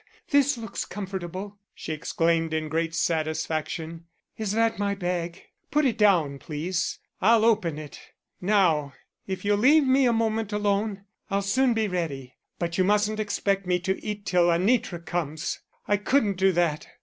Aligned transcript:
"Ah, 0.01 0.09
this 0.31 0.57
looks 0.57 0.83
comfortable," 0.83 1.59
she 1.75 1.93
exclaimed 1.93 2.55
in 2.55 2.69
great 2.69 2.95
satisfaction. 2.95 4.05
"Is 4.35 4.51
that 4.53 4.79
my 4.79 4.95
bag? 4.95 5.43
Put 5.69 5.85
it 5.85 5.99
down, 5.99 6.39
please. 6.39 6.97
I'll 7.21 7.45
open 7.45 7.77
it. 7.77 8.01
Now, 8.41 8.93
if 9.27 9.45
you'll 9.45 9.59
leave 9.59 9.85
me 9.85 10.07
a 10.07 10.11
moment 10.11 10.51
alone, 10.51 11.03
I'll 11.29 11.43
soon 11.43 11.75
be 11.75 11.87
ready. 11.87 12.33
But 12.57 12.79
you 12.79 12.83
mustn't 12.83 13.19
expect 13.19 13.67
me 13.67 13.79
to 13.81 14.03
eat 14.03 14.25
till 14.25 14.47
Anitra 14.49 14.97
comes. 15.05 15.59
I 15.87 15.97
couldn't 15.97 16.37
do 16.37 16.51
that. 16.51 16.87